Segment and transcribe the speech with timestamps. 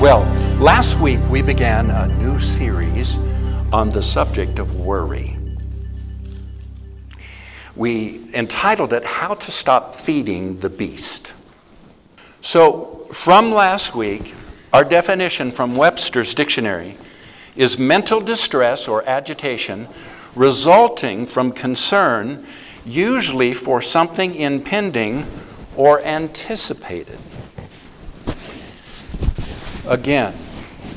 [0.00, 0.20] Well,
[0.58, 3.16] last week we began a new series
[3.70, 5.36] on the subject of worry.
[7.76, 11.34] We entitled it How to Stop Feeding the Beast.
[12.40, 14.32] So, from last week,
[14.72, 16.96] our definition from Webster's dictionary
[17.54, 19.86] is mental distress or agitation
[20.34, 22.46] resulting from concern,
[22.86, 25.26] usually for something impending
[25.76, 27.18] or anticipated.
[29.86, 30.34] Again,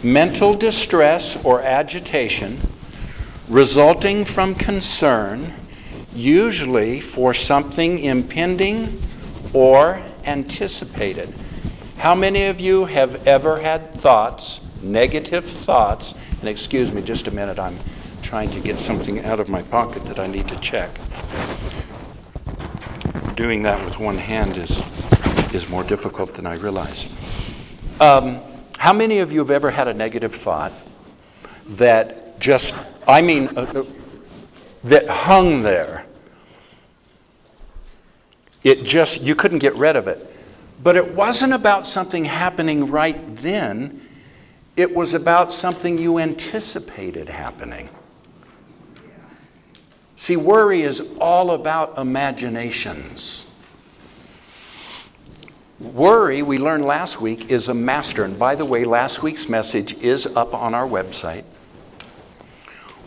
[0.01, 2.59] mental distress or agitation
[3.47, 5.53] resulting from concern,
[6.13, 9.01] usually for something impending
[9.53, 11.33] or anticipated.
[11.97, 16.13] How many of you have ever had thoughts, negative thoughts?
[16.39, 17.77] And excuse me just a minute, I'm
[18.21, 20.89] trying to get something out of my pocket that I need to check.
[23.35, 24.81] Doing that with one hand is,
[25.53, 27.07] is more difficult than I realize.
[27.99, 28.41] Um,
[28.83, 30.73] how many of you have ever had a negative thought
[31.69, 32.73] that just,
[33.07, 33.83] I mean, uh, uh,
[34.83, 36.05] that hung there?
[38.65, 40.35] It just, you couldn't get rid of it.
[40.83, 44.05] But it wasn't about something happening right then,
[44.75, 47.87] it was about something you anticipated happening.
[50.17, 53.45] See, worry is all about imaginations.
[55.79, 58.23] Worry, we learned last week, is a master.
[58.23, 61.45] And by the way, last week's message is up on our website.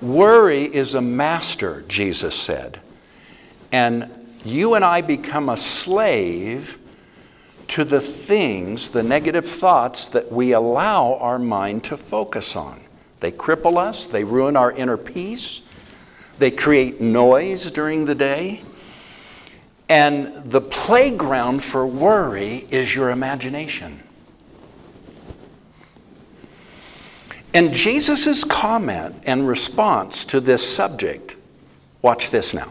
[0.03, 2.81] Worry is a master, Jesus said.
[3.70, 4.11] And
[4.44, 6.78] you and I become a slave
[7.69, 12.81] to the things, the negative thoughts that we allow our mind to focus on.
[13.20, 15.62] They cripple us, they ruin our inner peace,
[16.38, 18.62] they create noise during the day.
[19.89, 24.03] And the playground for worry is your imagination.
[27.55, 31.37] And Jesus' comment and response to this subject,
[32.03, 32.69] watch this now,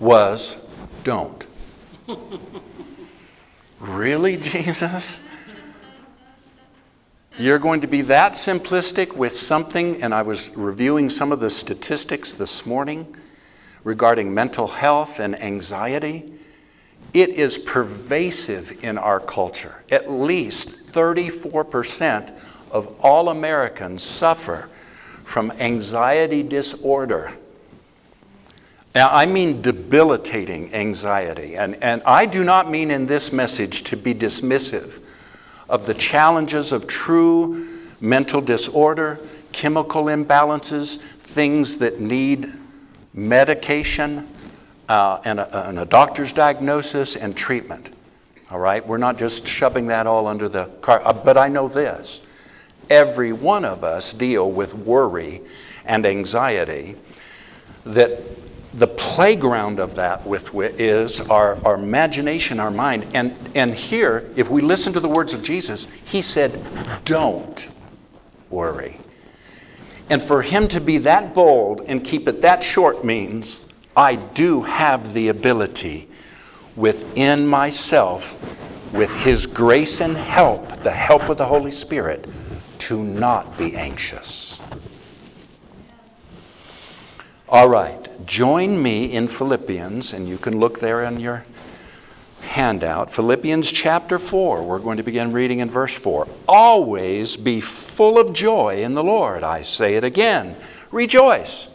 [0.00, 0.56] was
[1.04, 1.46] don't.
[3.80, 5.20] really, Jesus?
[7.38, 11.50] You're going to be that simplistic with something, and I was reviewing some of the
[11.50, 13.14] statistics this morning
[13.84, 16.32] regarding mental health and anxiety.
[17.12, 19.82] It is pervasive in our culture.
[19.90, 22.32] At least 34%
[22.70, 24.68] of all Americans suffer
[25.24, 27.32] from anxiety disorder.
[28.94, 33.96] Now, I mean debilitating anxiety, and, and I do not mean in this message to
[33.96, 34.92] be dismissive
[35.68, 37.68] of the challenges of true
[38.00, 39.20] mental disorder,
[39.52, 42.52] chemical imbalances, things that need
[43.14, 44.28] medication,
[44.88, 47.94] uh, and, a, and a doctor's diagnosis and treatment.
[48.50, 48.86] All right?
[48.86, 51.02] We're not just shoving that all under the car.
[51.04, 52.20] Uh, but I know this
[52.88, 55.40] every one of us deal with worry
[55.84, 56.96] and anxiety
[57.84, 58.20] that
[58.74, 63.06] the playground of that with is our, our imagination, our mind.
[63.14, 66.60] And, and here, if we listen to the words of Jesus, he said,
[67.04, 67.68] Don't
[68.50, 68.96] worry.
[70.10, 73.60] And for him to be that bold and keep it that short means
[73.96, 76.08] I do have the ability
[76.74, 78.36] within myself,
[78.92, 82.28] with his grace and help, the help of the Holy Spirit,
[82.80, 84.58] to not be anxious.
[87.48, 91.44] All right, join me in Philippians, and you can look there in your
[92.50, 94.64] handout, Philippians chapter 4.
[94.64, 96.26] We're going to begin reading in verse 4.
[96.48, 99.44] Always be full of joy in the Lord.
[99.44, 100.56] I say it again.
[100.90, 101.68] Rejoice.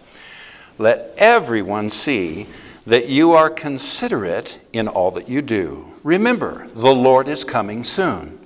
[0.77, 2.47] Let everyone see
[2.83, 5.89] that you are considerate in all that you do.
[6.03, 8.37] Remember, the Lord is coming soon.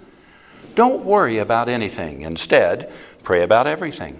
[0.76, 2.22] Don't worry about anything.
[2.22, 2.94] Instead,
[3.24, 4.20] pray about everything.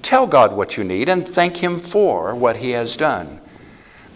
[0.00, 3.42] Tell God what you need and thank Him for what He has done.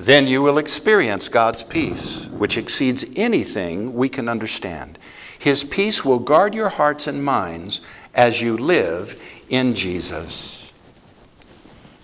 [0.00, 4.98] Then you will experience God's peace, which exceeds anything we can understand.
[5.38, 7.82] His peace will guard your hearts and minds
[8.14, 9.20] as you live
[9.50, 10.72] in Jesus.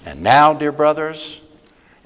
[0.05, 1.41] And now, dear brothers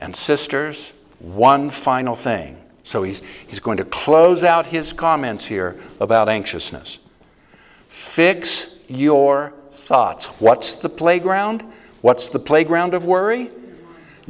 [0.01, 2.57] and sisters, one final thing.
[2.85, 6.99] So he's, he's going to close out his comments here about anxiousness.
[7.89, 10.27] Fix your thoughts.
[10.39, 11.65] What's the playground?
[12.01, 13.51] What's the playground of worry?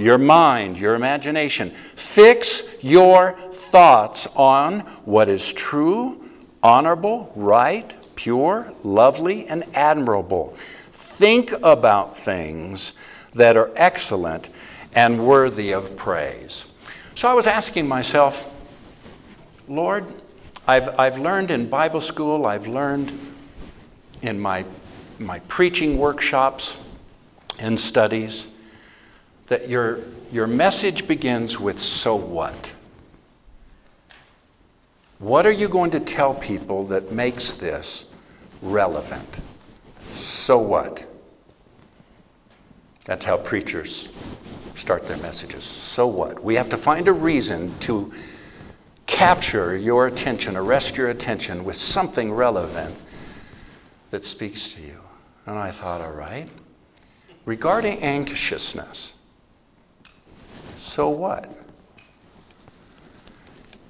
[0.00, 1.70] your mind, your imagination.
[1.94, 6.25] Fix your thoughts on what is true,
[6.62, 10.56] honorable, right, pure, lovely, and admirable.
[10.93, 12.93] Think about things
[13.35, 14.49] that are excellent
[14.94, 16.64] and worthy of praise.
[17.14, 18.43] So I was asking myself,
[19.69, 20.06] Lord,
[20.67, 23.17] I've, I've learned in Bible school, I've learned
[24.23, 24.64] in my,
[25.19, 26.76] my preaching workshops
[27.58, 28.47] and studies
[29.50, 29.99] that your,
[30.31, 32.70] your message begins with so what?
[35.19, 38.05] What are you going to tell people that makes this
[38.62, 39.26] relevant?
[40.19, 41.02] So what?
[43.06, 44.11] That's how preachers
[44.76, 45.64] start their messages.
[45.64, 46.43] So what?
[46.43, 48.14] We have to find a reason to
[49.06, 52.94] capture your attention, arrest your attention with something relevant
[54.12, 55.00] that speaks to you.
[55.44, 56.49] And I thought, all right.
[57.44, 59.14] Regarding anxiousness,
[60.80, 61.52] so what?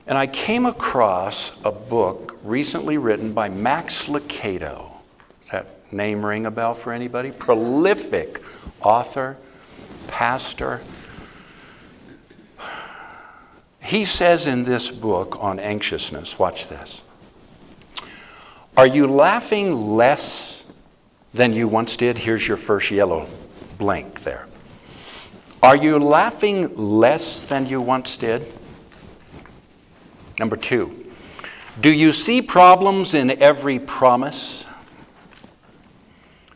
[0.06, 4.90] And I came across a book recently written by Max Lucado.
[5.42, 7.31] Does that name ring a bell for anybody?
[7.31, 8.42] Prolific
[8.82, 9.37] author,
[10.08, 10.81] pastor.
[13.82, 17.02] He says in this book on anxiousness, watch this.
[18.76, 20.64] Are you laughing less
[21.34, 22.19] than you once did?
[22.19, 23.28] Here's your first yellow
[23.78, 24.46] blank there.
[25.62, 28.51] Are you laughing less than you once did?
[30.39, 31.07] Number two,
[31.83, 34.65] do you see problems in every promise?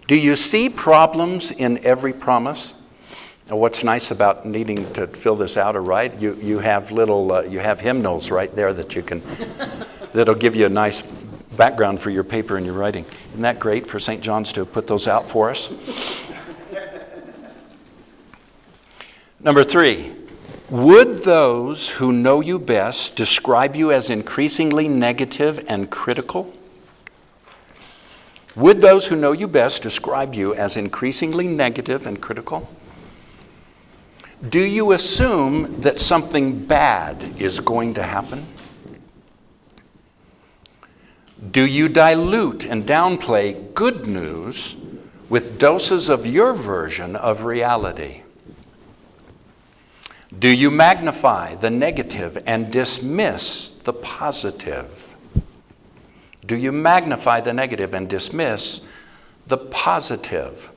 [0.09, 2.73] Do you see problems in every promise?
[3.49, 7.31] And what's nice about needing to fill this out or right, you, you have little,
[7.31, 9.23] uh, you have hymnals right there that you can,
[10.15, 11.03] that'll give you a nice
[11.59, 13.05] background for your paper and your writing.
[13.33, 14.23] Isn't that great for St.
[14.23, 15.69] John's to put those out for us?
[19.45, 20.15] Number three,
[20.71, 26.51] would those who know you best describe you as increasingly negative and critical?
[28.57, 32.71] Would those who know you best describe you as increasingly negative and critical?
[34.49, 38.47] Do you assume that something bad is going to happen?
[41.51, 44.75] Do you dilute and downplay good news
[45.29, 48.23] with doses of your version of reality?
[50.39, 54.91] Do you magnify the negative and dismiss the positive?
[56.45, 58.81] Do you magnify the negative and dismiss
[59.47, 60.71] the positive?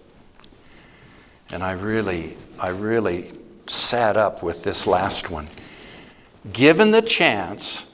[1.51, 3.31] And I really, I really
[3.67, 5.47] sat up with this last one.
[6.53, 7.85] Given the chance,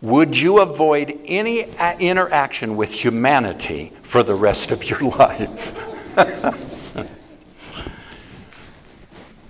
[0.00, 1.68] would you avoid any
[2.00, 5.74] interaction with humanity for the rest of your life?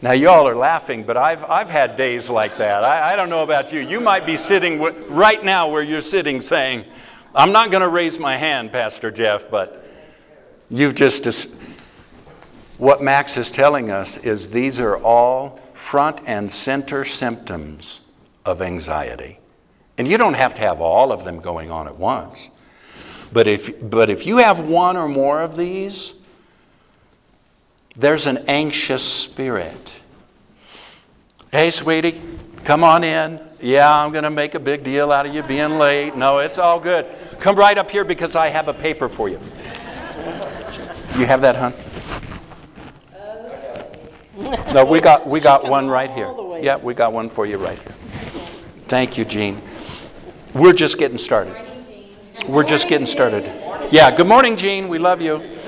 [0.02, 2.84] Now, y'all are laughing, but I've, I've had days like that.
[2.84, 3.80] I, I don't know about you.
[3.80, 6.84] You might be sitting w- right now where you're sitting saying,
[7.34, 9.86] I'm not going to raise my hand, Pastor Jeff, but
[10.70, 11.24] you've just.
[11.24, 11.52] Dis-
[12.78, 18.00] what Max is telling us is these are all front and center symptoms
[18.46, 19.38] of anxiety.
[19.98, 22.48] And you don't have to have all of them going on at once.
[23.34, 26.14] But if, but if you have one or more of these,
[28.00, 29.92] there's an anxious spirit.
[31.52, 32.20] Hey, sweetie,
[32.64, 33.38] come on in.
[33.60, 36.16] Yeah, I'm going to make a big deal out of you being late.
[36.16, 37.04] No, it's all good.
[37.40, 39.38] Come right up here because I have a paper for you.
[41.18, 41.74] You have that, hon?
[44.72, 46.34] No, we got we got one right here.
[46.62, 47.94] Yeah, we got one for you right here.
[48.88, 49.60] Thank you, Jean.
[50.54, 51.54] We're just getting started.
[52.48, 53.44] We're just getting started.
[53.92, 54.88] Yeah, good morning, Jean.
[54.88, 55.58] We love you.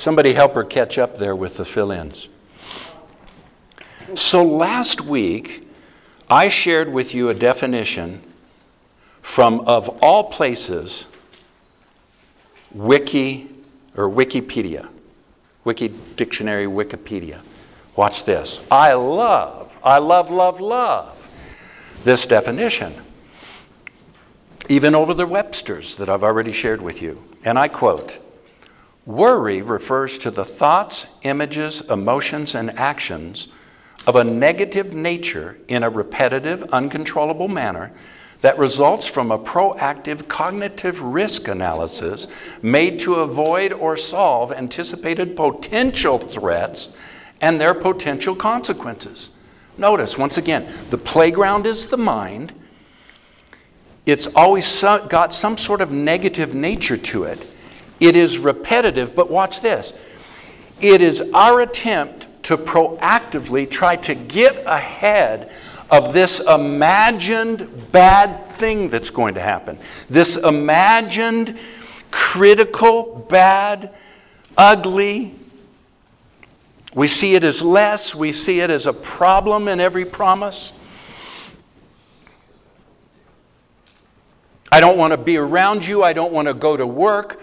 [0.00, 2.28] Somebody help her catch up there with the fill ins.
[4.14, 5.68] So last week,
[6.30, 8.22] I shared with you a definition
[9.20, 11.04] from, of all places,
[12.72, 13.54] Wiki
[13.94, 14.88] or Wikipedia,
[15.64, 17.40] Wiki Dictionary, Wikipedia.
[17.94, 18.58] Watch this.
[18.70, 21.28] I love, I love, love, love
[22.04, 22.94] this definition,
[24.66, 27.22] even over the Webster's that I've already shared with you.
[27.44, 28.16] And I quote,
[29.06, 33.48] Worry refers to the thoughts, images, emotions, and actions
[34.06, 37.92] of a negative nature in a repetitive, uncontrollable manner
[38.42, 42.26] that results from a proactive cognitive risk analysis
[42.62, 46.94] made to avoid or solve anticipated potential threats
[47.42, 49.30] and their potential consequences.
[49.78, 52.52] Notice, once again, the playground is the mind.
[54.04, 57.46] It's always got some sort of negative nature to it.
[58.00, 59.92] It is repetitive, but watch this.
[60.80, 65.52] It is our attempt to proactively try to get ahead
[65.90, 69.78] of this imagined bad thing that's going to happen,
[70.08, 71.58] this imagined
[72.10, 73.90] critical, bad,
[74.56, 75.34] ugly.
[76.94, 80.72] We see it as less, we see it as a problem in every promise.
[84.72, 86.02] I don't want to be around you.
[86.04, 87.40] I don't want to go to work.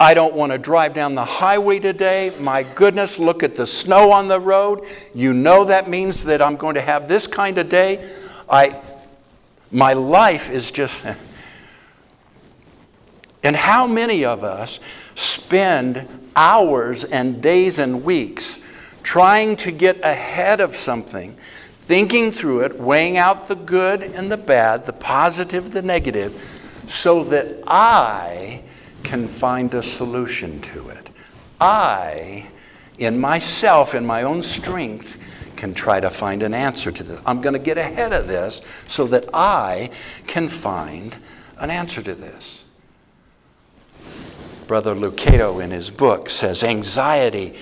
[0.00, 2.32] I don't want to drive down the highway today.
[2.40, 4.86] My goodness, look at the snow on the road.
[5.14, 8.10] You know that means that I'm going to have this kind of day.
[8.48, 8.80] I,
[9.70, 11.04] my life is just.
[13.42, 14.80] And how many of us
[15.14, 18.58] spend hours and days and weeks
[19.02, 21.34] trying to get ahead of something,
[21.84, 26.38] thinking through it, weighing out the good and the bad, the positive, the negative,
[26.86, 28.60] so that I
[29.02, 31.10] can find a solution to it.
[31.60, 32.46] I,
[32.98, 35.16] in myself, in my own strength,
[35.56, 37.20] can try to find an answer to this.
[37.26, 39.90] I'm going to get ahead of this so that I
[40.26, 41.16] can find
[41.58, 42.64] an answer to this.
[44.66, 47.56] Brother Lucado, in his book, says anxiety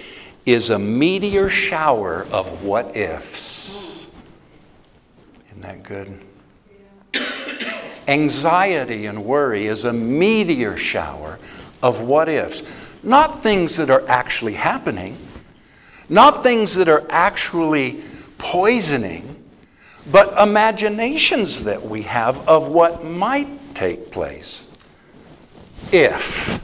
[0.47, 4.07] is a meteor shower of what ifs.
[5.51, 6.21] Isn't that good?
[8.09, 11.39] Anxiety and worry is a meteor shower
[11.83, 12.63] of what ifs,
[13.03, 15.19] not things that are actually happening,
[16.09, 18.03] not things that are actually
[18.39, 19.37] poisoning,
[20.11, 24.63] but imaginations that we have of what might take place
[25.93, 26.59] if.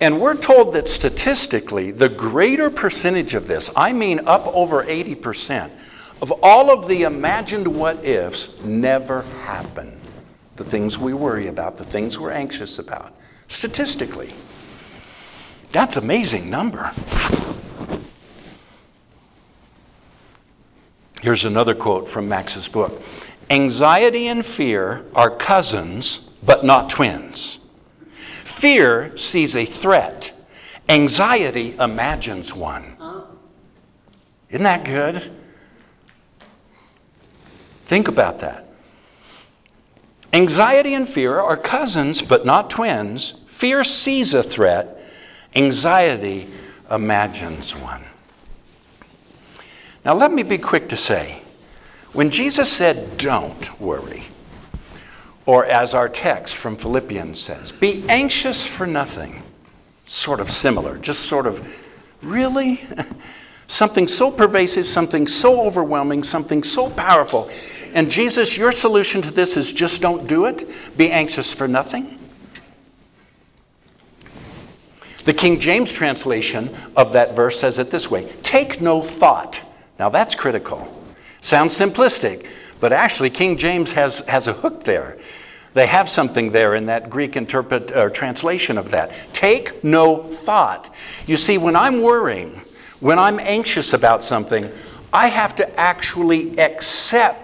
[0.00, 5.70] And we're told that statistically, the greater percentage of this, I mean up over 80%,
[6.20, 10.00] of all of the imagined what ifs never happen.
[10.56, 13.14] The things we worry about, the things we're anxious about,
[13.48, 14.34] statistically.
[15.70, 16.92] That's amazing number.
[21.22, 23.00] Here's another quote from Max's book.
[23.50, 27.58] Anxiety and fear are cousins, but not twins.
[28.44, 30.32] Fear sees a threat.
[30.88, 32.96] Anxiety imagines one.
[34.50, 35.30] Isn't that good?
[37.88, 38.66] Think about that.
[40.34, 43.34] Anxiety and fear are cousins, but not twins.
[43.48, 44.98] Fear sees a threat,
[45.56, 46.48] anxiety
[46.90, 48.04] imagines one.
[50.04, 51.40] Now, let me be quick to say
[52.12, 54.24] when Jesus said, Don't worry,
[55.46, 59.42] or as our text from Philippians says, Be anxious for nothing,
[60.06, 61.66] sort of similar, just sort of,
[62.22, 62.82] really?
[63.70, 67.50] something so pervasive, something so overwhelming, something so powerful
[67.94, 72.18] and Jesus, your solution to this is just don't do it, be anxious for nothing.
[75.24, 79.60] The King James translation of that verse says it this way Take no thought.
[79.98, 80.94] Now that's critical.
[81.40, 82.46] Sounds simplistic,
[82.80, 85.18] but actually, King James has, has a hook there.
[85.74, 89.12] They have something there in that Greek interpret, uh, translation of that.
[89.32, 90.92] Take no thought.
[91.26, 92.60] You see, when I'm worrying,
[93.00, 94.68] when I'm anxious about something,
[95.12, 97.42] I have to actually accept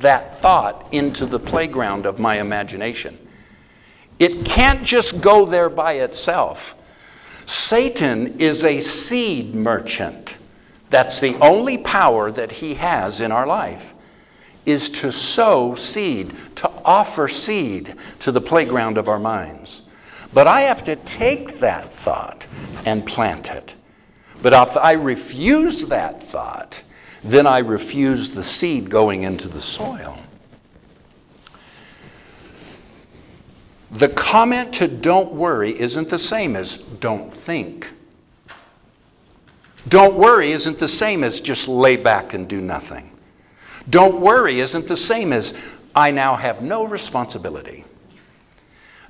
[0.00, 3.18] that thought into the playground of my imagination.
[4.18, 6.74] It can't just go there by itself.
[7.46, 10.34] Satan is a seed merchant.
[10.90, 13.92] That's the only power that he has in our life
[14.64, 19.82] is to sow seed, to offer seed to the playground of our minds.
[20.34, 22.46] But I have to take that thought
[22.84, 23.74] and plant it.
[24.42, 26.82] But if I refuse that thought,
[27.26, 30.16] then I refuse the seed going into the soil.
[33.90, 37.88] The comment to don't worry isn't the same as don't think.
[39.88, 43.10] Don't worry isn't the same as just lay back and do nothing.
[43.90, 45.54] Don't worry isn't the same as
[45.94, 47.84] I now have no responsibility.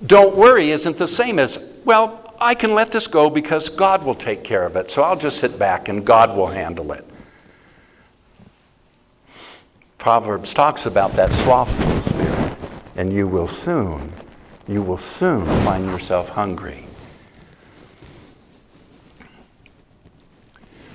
[0.05, 4.15] Don't worry isn't the same as, well, I can let this go because God will
[4.15, 7.05] take care of it, so I'll just sit back and God will handle it.
[10.07, 12.57] Proverbs talks about that slothful spirit.
[12.95, 14.13] And you will soon,
[14.69, 16.87] you will soon find yourself hungry.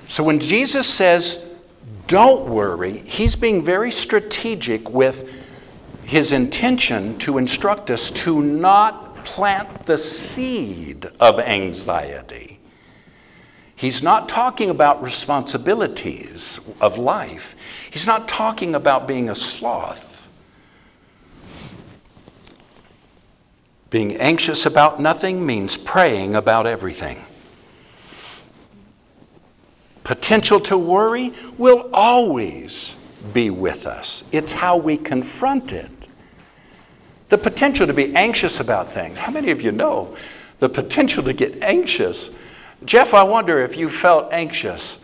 [0.08, 1.40] So when Jesus says,
[2.06, 5.28] don't worry, he's being very strategic with
[6.04, 12.60] his intention to instruct us to not plant the seed of anxiety.
[13.82, 17.56] He's not talking about responsibilities of life.
[17.90, 20.28] He's not talking about being a sloth,
[23.90, 27.24] being anxious about nothing means praying about everything.
[30.04, 32.94] Potential to worry will always
[33.32, 34.22] be with us.
[34.30, 35.90] It's how we confront it.
[37.30, 39.18] The potential to be anxious about things.
[39.18, 40.14] How many of you know
[40.60, 42.30] the potential to get anxious
[42.84, 44.98] Jeff, I wonder if you felt anxious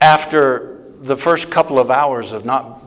[0.00, 2.80] after the first couple of hours of not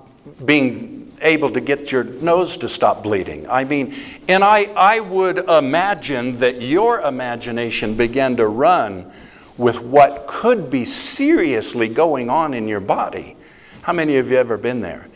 [0.45, 3.47] being able to get your nose to stop bleeding.
[3.47, 3.95] I mean,
[4.27, 9.11] and I, I would imagine that your imagination began to run
[9.57, 13.37] with what could be seriously going on in your body.
[13.83, 15.07] How many of you ever been there?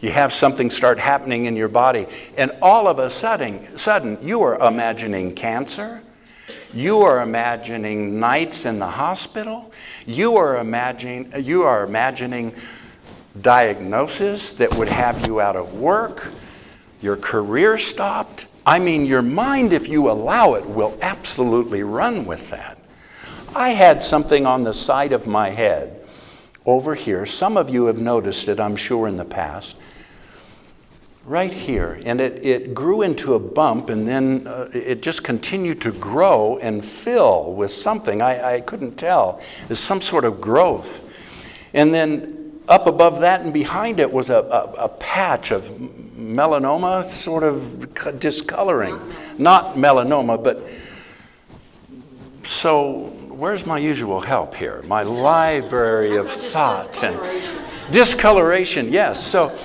[0.00, 4.42] You have something start happening in your body, and all of a sudden, sudden you
[4.42, 6.02] are imagining cancer.
[6.72, 9.72] You are imagining nights in the hospital.
[10.06, 12.54] You are imagining, you are imagining
[13.40, 16.28] diagnosis that would have you out of work,
[17.00, 18.46] your career stopped.
[18.64, 22.78] I mean, your mind, if you allow it, will absolutely run with that.
[23.54, 26.00] I had something on the side of my head
[26.64, 27.26] over here.
[27.26, 29.76] Some of you have noticed it, I'm sure, in the past
[31.24, 32.00] right here.
[32.04, 36.58] And it, it grew into a bump, and then uh, it just continued to grow
[36.58, 38.22] and fill with something.
[38.22, 39.40] I, I couldn't tell.
[39.68, 41.00] There's some sort of growth.
[41.74, 47.08] And then up above that and behind it was a, a, a patch of melanoma,
[47.08, 48.98] sort of discoloring.
[49.38, 50.62] Not melanoma, but
[52.46, 54.82] so where's my usual help here?
[54.82, 57.18] My library of thought and
[57.92, 58.92] discoloration.
[58.92, 59.24] Yes.
[59.24, 59.56] So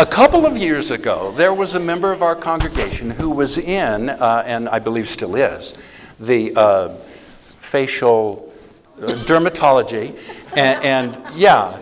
[0.00, 4.08] a couple of years ago, there was a member of our congregation who was in,
[4.08, 5.74] uh, and I believe still is,
[6.18, 6.94] the uh,
[7.58, 8.50] facial
[8.96, 10.18] uh, dermatology,
[10.54, 10.82] and,
[11.14, 11.76] and yeah,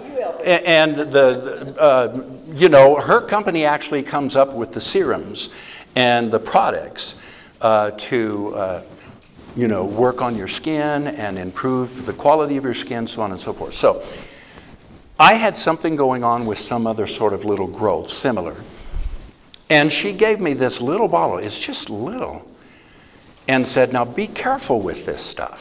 [0.44, 2.22] and, and the uh,
[2.56, 5.50] you know her company actually comes up with the serums
[5.94, 7.14] and the products
[7.60, 8.82] uh, to uh,
[9.54, 13.30] you know work on your skin and improve the quality of your skin, so on
[13.30, 13.74] and so forth.
[13.74, 14.04] So
[15.20, 18.54] I had something going on with some other sort of little growth, similar.
[19.68, 22.48] And she gave me this little bottle, it's just little,
[23.48, 25.60] and said, Now be careful with this stuff.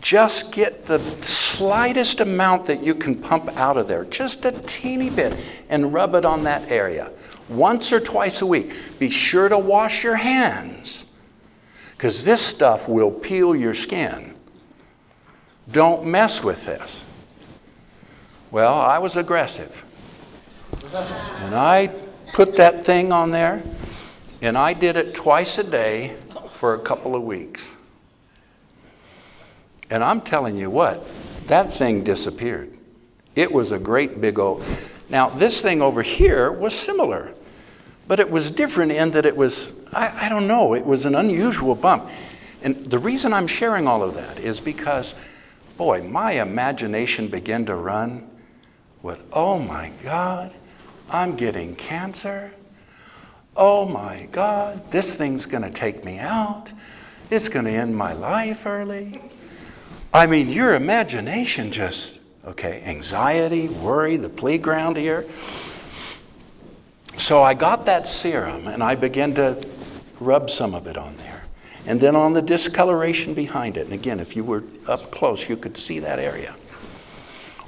[0.00, 5.10] Just get the slightest amount that you can pump out of there, just a teeny
[5.10, 7.10] bit, and rub it on that area
[7.48, 8.72] once or twice a week.
[8.98, 11.04] Be sure to wash your hands
[11.92, 14.34] because this stuff will peel your skin.
[15.70, 17.00] Don't mess with this.
[18.50, 19.82] Well, I was aggressive.
[20.94, 21.88] And I
[22.32, 23.62] put that thing on there,
[24.40, 26.16] and I did it twice a day
[26.52, 27.64] for a couple of weeks.
[29.90, 31.04] And I'm telling you what,
[31.48, 32.76] that thing disappeared.
[33.34, 34.64] It was a great big old.
[35.08, 37.32] Now, this thing over here was similar,
[38.08, 41.14] but it was different in that it was, I, I don't know, it was an
[41.16, 42.08] unusual bump.
[42.62, 45.14] And the reason I'm sharing all of that is because,
[45.76, 48.30] boy, my imagination began to run
[49.02, 50.52] with, oh my God,
[51.08, 52.52] I'm getting cancer.
[53.56, 56.68] Oh my God, this thing's going to take me out.
[57.30, 59.20] It's going to end my life early.
[60.12, 65.26] I mean, your imagination just, okay, anxiety, worry, the playground here.
[67.18, 69.66] So I got that serum and I began to
[70.20, 71.42] rub some of it on there.
[71.86, 73.84] And then on the discoloration behind it.
[73.84, 76.54] And again, if you were up close, you could see that area.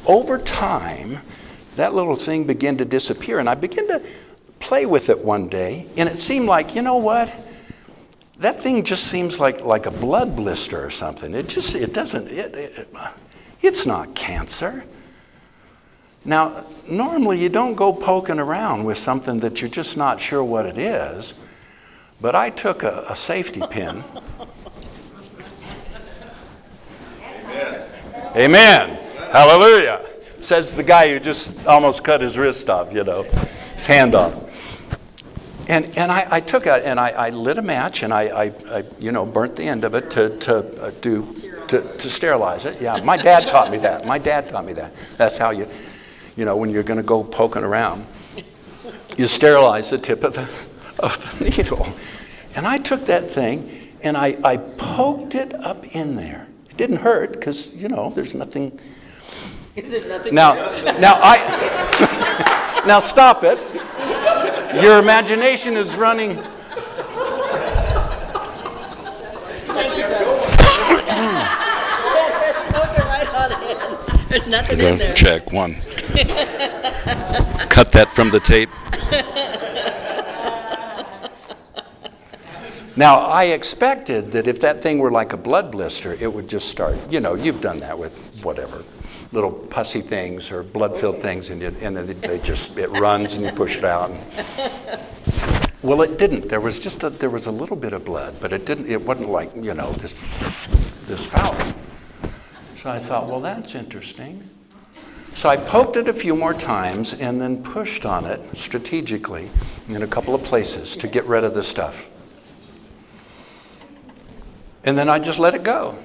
[0.06, 1.20] Over time,
[1.76, 4.02] that little thing began to disappear, and I began to
[4.60, 7.34] play with it one day, and it seemed like, you know what?
[8.38, 11.34] That thing just seems like, like a blood blister or something.
[11.34, 12.88] It just, it doesn't, it, it
[13.62, 14.84] it's not cancer.
[16.24, 20.66] Now, normally you don't go poking around with something that you're just not sure what
[20.66, 21.34] it is,
[22.20, 24.04] but I took a, a safety pin.
[27.24, 27.90] Amen.
[28.36, 29.04] Amen.
[29.32, 30.00] Hallelujah.
[30.40, 33.24] Says the guy who just almost cut his wrist off, you know,
[33.76, 34.32] his hand off.
[35.66, 38.84] And, and I, I took it and I, I, lit a match and I, I,
[38.98, 41.26] you know, burnt the end of it to, to uh, do,
[41.68, 42.80] to, to sterilize it.
[42.80, 44.06] Yeah, my dad taught me that.
[44.06, 44.94] My dad taught me that.
[45.18, 45.68] That's how you,
[46.36, 48.06] you know, when you're going to go poking around,
[49.18, 50.48] you sterilize the tip of the,
[51.00, 51.92] of the needle.
[52.54, 56.46] And I took that thing and I, I poked it up in there.
[56.70, 58.80] It didn't hurt because, you know, there's nothing
[59.84, 60.34] is there nothing?
[60.34, 60.54] Now,
[60.98, 62.82] now I.
[62.86, 63.58] now stop it.
[64.82, 66.34] Your imagination is running.
[74.28, 75.14] There's nothing in there.
[75.14, 75.74] Check one.
[77.68, 78.68] Cut that from the tape.
[82.96, 86.68] Now, I expected that if that thing were like a blood blister, it would just
[86.68, 86.96] start.
[87.08, 88.12] You know, you've done that with
[88.42, 88.82] whatever
[89.32, 93.52] little pussy things or blood-filled things, and, you, and they just it runs and you
[93.52, 94.10] push it out.
[95.82, 96.48] well, it didn't.
[96.48, 98.88] There was just a, there was a little bit of blood, but it didn't.
[98.90, 100.14] It wasn't like you know this
[101.06, 101.54] this foul.
[102.82, 104.42] So I thought, well, that's interesting.
[105.34, 109.50] So I poked it a few more times and then pushed on it strategically
[109.88, 111.96] in a couple of places to get rid of the stuff.
[114.84, 115.98] And then I just let it go.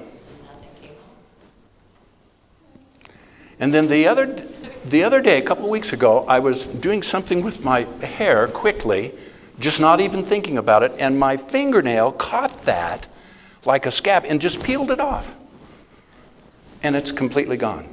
[3.60, 4.46] And then the other,
[4.84, 8.48] the other day, a couple of weeks ago, I was doing something with my hair
[8.48, 9.14] quickly,
[9.60, 13.06] just not even thinking about it, and my fingernail caught that
[13.64, 15.30] like a scab and just peeled it off.
[16.82, 17.88] And it's completely gone.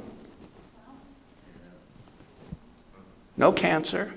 [3.36, 4.12] No cancer.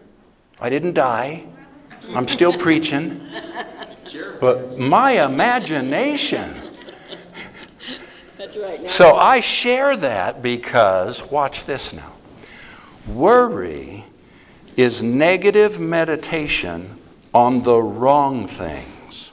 [0.59, 1.45] I didn't die.
[2.13, 3.21] I'm still preaching.
[4.39, 6.64] But my imagination
[8.57, 8.89] right now.
[8.89, 12.13] So I share that because, watch this now.
[13.07, 14.05] Worry
[14.77, 16.97] is negative meditation
[17.33, 19.31] on the wrong things.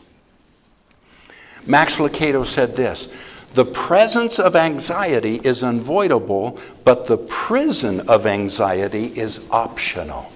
[1.67, 3.09] Max Lucado said this
[3.55, 10.31] The presence of anxiety is unavoidable, but the prison of anxiety is optional.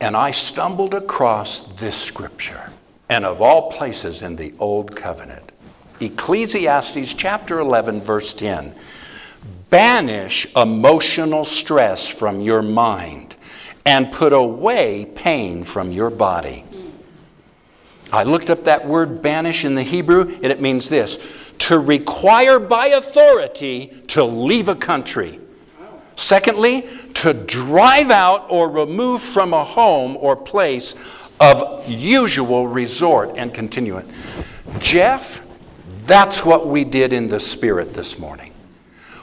[0.00, 2.72] And I stumbled across this scripture
[3.08, 5.52] and of all places in the Old Covenant.
[6.00, 8.74] Ecclesiastes chapter 11, verse 10.
[9.70, 13.34] Banish emotional stress from your mind
[13.84, 16.64] and put away pain from your body.
[18.12, 21.18] I looked up that word banish in the Hebrew, and it means this
[21.60, 25.40] to require by authority to leave a country.
[26.14, 30.94] Secondly, to drive out or remove from a home or place
[31.40, 34.10] of usual resort and continuance.
[34.78, 35.40] Jeff,
[36.04, 38.52] that's what we did in the Spirit this morning.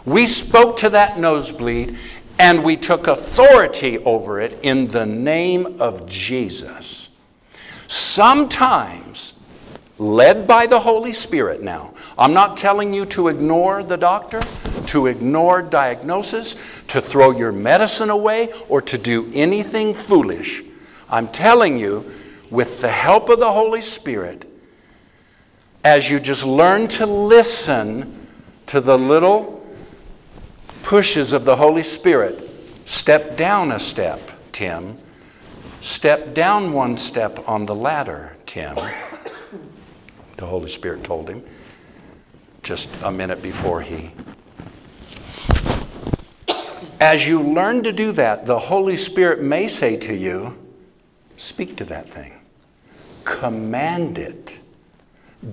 [0.06, 1.97] We spoke to that nosebleed
[2.38, 7.10] and we took authority over it in the name of Jesus.
[7.88, 9.34] Sometimes,
[9.97, 14.43] led by the Holy Spirit now, I'm not telling you to ignore the doctor,
[14.88, 16.56] to ignore diagnosis,
[16.89, 20.64] to throw your medicine away, or to do anything foolish.
[21.09, 22.11] I'm telling you,
[22.49, 24.49] with the help of the Holy Spirit,
[25.83, 28.27] as you just learn to listen
[28.67, 29.65] to the little
[30.83, 32.49] pushes of the Holy Spirit,
[32.85, 34.97] step down a step, Tim.
[35.81, 38.75] Step down one step on the ladder, Tim.
[40.37, 41.43] The Holy Spirit told him
[42.63, 44.11] just a minute before he.
[46.99, 50.55] As you learn to do that, the Holy Spirit may say to you,
[51.38, 52.34] Speak to that thing.
[53.24, 54.56] Command it.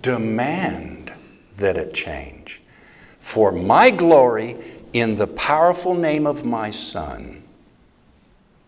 [0.01, 1.12] Demand
[1.57, 2.61] that it change.
[3.18, 4.57] For my glory,
[4.92, 7.42] in the powerful name of my Son,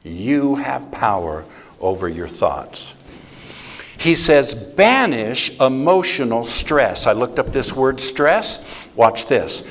[0.03, 1.45] you have power
[1.81, 2.95] over your thoughts.
[3.97, 7.07] He says, banish emotional stress.
[7.07, 8.63] I looked up this word stress.
[8.97, 9.63] Watch this.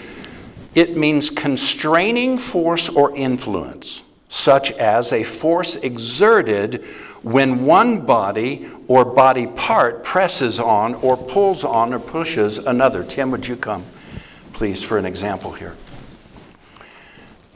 [0.75, 6.83] It means constraining force or influence, such as a force exerted
[7.23, 13.01] when one body or body part presses on or pulls on or pushes another.
[13.05, 13.85] Tim, would you come,
[14.51, 15.75] please, for an example here?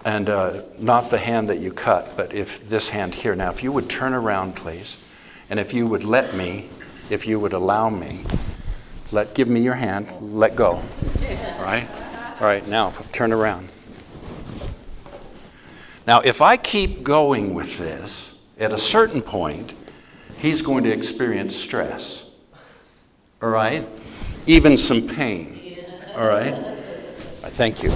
[0.06, 3.36] And uh, not the hand that you cut, but if this hand here.
[3.36, 4.96] Now, if you would turn around, please,
[5.50, 6.70] and if you would let me,
[7.10, 8.24] if you would allow me,
[9.12, 10.76] let give me your hand, let go.
[10.76, 11.90] All right?
[12.40, 13.68] All right, now turn around.
[16.08, 19.74] Now, if I keep going with this, at a certain point,
[20.38, 22.32] he's going to experience stress.
[23.42, 23.88] All right?
[24.48, 25.78] Even some pain.
[26.16, 26.76] All right?
[27.50, 27.96] Thank you.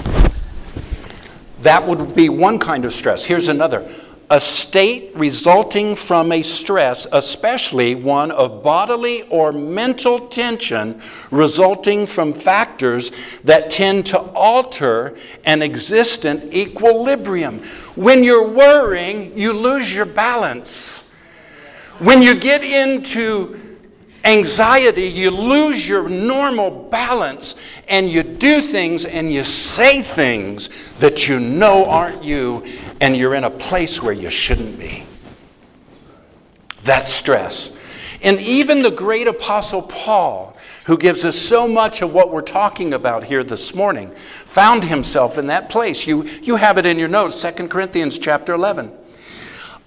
[1.62, 3.24] That would be one kind of stress.
[3.24, 3.92] Here's another
[4.32, 10.98] a state resulting from a stress, especially one of bodily or mental tension
[11.30, 13.10] resulting from factors
[13.44, 17.62] that tend to alter an existent equilibrium.
[17.94, 21.04] When you're worrying, you lose your balance.
[21.98, 23.60] When you get into
[24.24, 27.54] anxiety, you lose your normal balance
[27.88, 32.64] and you do things and you say things that you know aren't you,
[33.00, 35.04] and you're in a place where you shouldn't be.
[36.82, 37.72] That's stress.
[38.22, 40.56] And even the great apostle Paul,
[40.86, 44.12] who gives us so much of what we're talking about here this morning,
[44.44, 46.06] found himself in that place.
[46.06, 48.92] You, you have it in your notes, 2 Corinthians chapter 11.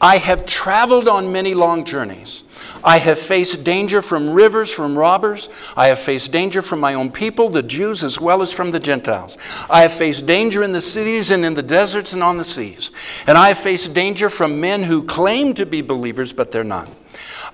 [0.01, 2.43] I have traveled on many long journeys.
[2.83, 5.49] I have faced danger from rivers, from robbers.
[5.75, 8.79] I have faced danger from my own people, the Jews, as well as from the
[8.79, 9.37] Gentiles.
[9.69, 12.91] I have faced danger in the cities and in the deserts and on the seas.
[13.27, 16.89] And I have faced danger from men who claim to be believers, but they're not.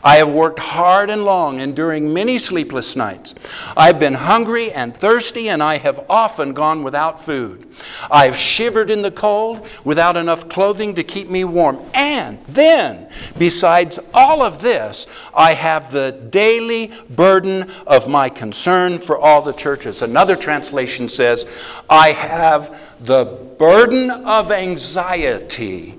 [0.03, 3.36] I have worked hard and long, enduring many sleepless nights.
[3.77, 7.67] I have been hungry and thirsty, and I have often gone without food.
[8.10, 11.79] I have shivered in the cold without enough clothing to keep me warm.
[11.93, 13.07] And then,
[13.38, 19.53] besides all of this, I have the daily burden of my concern for all the
[19.53, 20.01] churches.
[20.01, 21.45] Another translation says,
[21.89, 23.25] I have the
[23.57, 25.97] burden of anxiety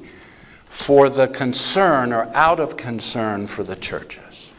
[0.73, 4.51] for the concern or out of concern for the churches.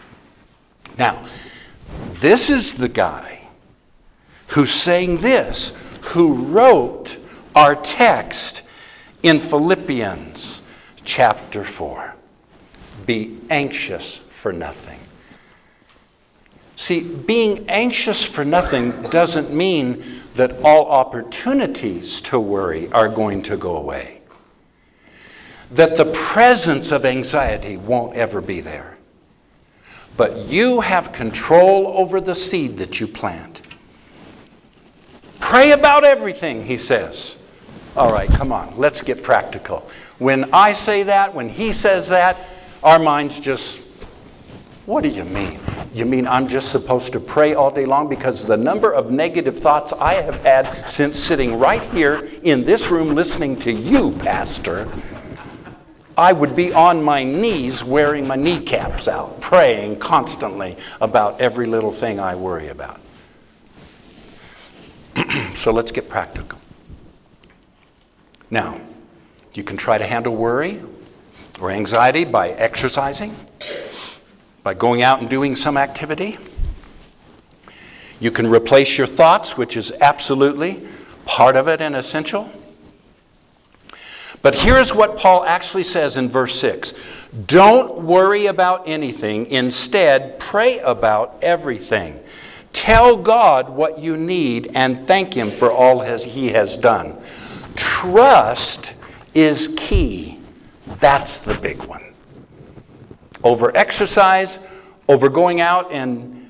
[0.95, 1.25] Now,
[2.21, 3.47] this is the guy
[4.49, 5.73] who's saying this,
[6.11, 7.17] who wrote
[7.55, 8.61] our text
[9.23, 10.61] in Philippians
[11.03, 12.13] chapter 4
[13.07, 14.99] Be anxious for nothing.
[16.75, 23.57] See, being anxious for nothing doesn't mean that all opportunities to worry are going to
[23.57, 24.12] go away
[25.73, 28.95] that the presence of anxiety won't ever be there.
[30.15, 33.61] But you have control over the seed that you plant.
[35.39, 37.35] Pray about everything, he says.
[37.97, 39.89] All right, come on, let's get practical.
[40.19, 42.37] When I say that, when he says that,
[42.83, 43.79] our minds just,
[44.85, 45.59] what do you mean?
[45.91, 48.07] You mean I'm just supposed to pray all day long?
[48.09, 52.87] Because the number of negative thoughts I have had since sitting right here in this
[52.89, 54.89] room listening to you, Pastor,
[56.17, 61.91] I would be on my knees wearing my kneecaps out, praying constantly about every little
[61.91, 62.99] thing I worry about.
[65.55, 66.59] so let's get practical.
[68.51, 68.79] Now,
[69.53, 70.81] you can try to handle worry
[71.59, 73.35] or anxiety by exercising,
[74.61, 76.37] by going out and doing some activity.
[78.19, 80.87] You can replace your thoughts, which is absolutely
[81.25, 82.49] part of it and essential
[84.43, 86.93] but here's what Paul actually says in verse 6
[87.47, 92.19] Don't worry about anything, instead, pray about everything.
[92.73, 97.17] Tell God what you need and thank Him for all He has done.
[97.77, 98.93] Trust
[99.33, 100.41] is key.
[100.99, 102.03] That's the big one.
[103.45, 104.59] Over exercise,
[105.07, 106.42] over going out and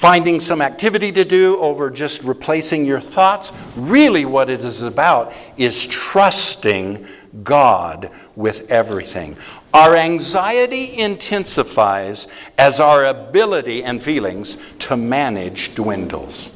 [0.00, 3.52] finding some activity to do over just replacing your thoughts.
[3.76, 7.06] Really, what it is about is trusting
[7.44, 9.36] God with everything.
[9.74, 16.48] Our anxiety intensifies as our ability and feelings to manage dwindles.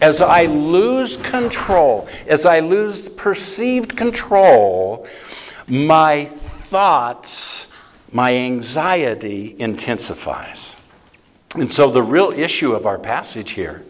[0.00, 5.08] As I lose control, as I lose perceived control,
[5.66, 6.26] my
[6.70, 7.66] thoughts,
[8.12, 10.76] my anxiety intensifies.
[11.54, 13.82] And so the real issue of our passage here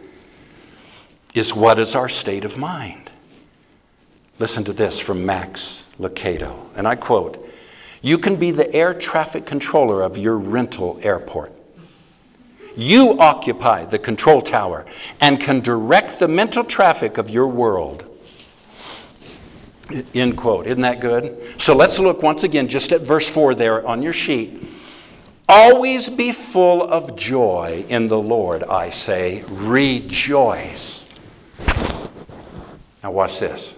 [1.35, 3.09] is what is our state of mind?
[4.39, 7.47] Listen to this from Max Lucado, and I quote
[8.01, 11.51] You can be the air traffic controller of your rental airport.
[12.75, 14.85] You occupy the control tower
[15.19, 18.05] and can direct the mental traffic of your world.
[20.15, 20.65] End quote.
[20.65, 21.53] Isn't that good?
[21.61, 24.53] So let's look once again just at verse 4 there on your sheet.
[25.53, 29.43] Always be full of joy in the Lord, I say.
[29.49, 31.05] Rejoice.
[33.03, 33.73] Now, watch this.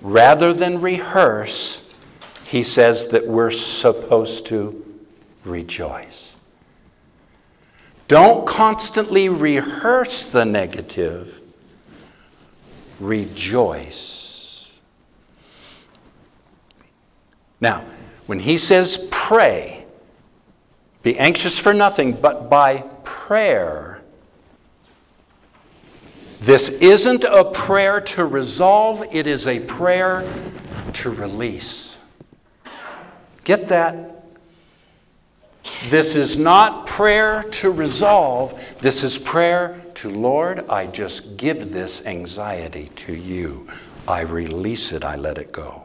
[0.00, 1.82] Rather than rehearse,
[2.46, 4.82] he says that we're supposed to
[5.44, 6.36] rejoice.
[8.08, 11.42] Don't constantly rehearse the negative,
[13.00, 14.64] rejoice.
[17.60, 17.84] Now,
[18.24, 19.79] when he says pray,
[21.02, 24.02] be anxious for nothing, but by prayer.
[26.40, 30.30] This isn't a prayer to resolve, it is a prayer
[30.94, 31.96] to release.
[33.44, 34.24] Get that?
[35.88, 42.04] This is not prayer to resolve, this is prayer to, Lord, I just give this
[42.06, 43.68] anxiety to you.
[44.08, 45.82] I release it, I let it go.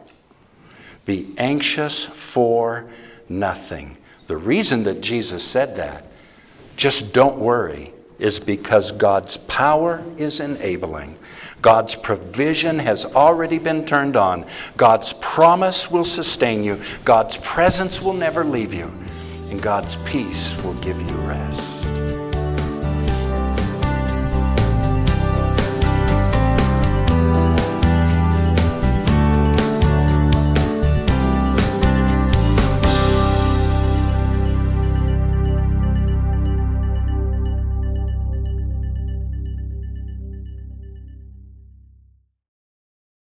[1.06, 2.89] Be anxious for
[3.30, 3.97] nothing.
[4.27, 6.05] The reason that Jesus said that,
[6.75, 11.17] just don't worry, is because God's power is enabling.
[11.61, 14.45] God's provision has already been turned on.
[14.77, 16.81] God's promise will sustain you.
[17.03, 18.91] God's presence will never leave you.
[19.51, 21.74] And God's peace will give you rest.